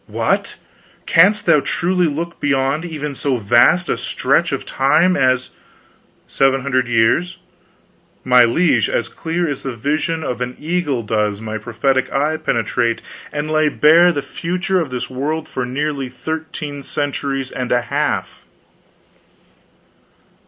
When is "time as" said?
4.65-5.51